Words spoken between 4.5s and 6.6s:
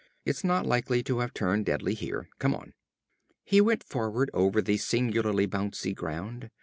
the singularly bouncy ground.